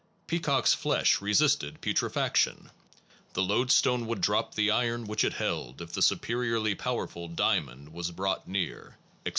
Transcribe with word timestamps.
Peacock 0.25 0.63
s 0.63 0.73
flesh 0.73 1.21
resisted 1.21 1.79
putrefaction. 1.79 2.71
The 3.33 3.43
lodestone 3.43 4.07
would 4.07 4.19
drop 4.19 4.55
the 4.55 4.71
iron 4.71 5.05
which 5.05 5.23
it 5.23 5.33
held 5.33 5.79
if 5.79 5.91
the 5.93 6.01
superiorly 6.01 6.73
powerful 6.73 7.27
diamond 7.27 7.93
was 7.93 8.09
brought 8.09 8.47
near, 8.47 8.97
etc. 9.19 9.29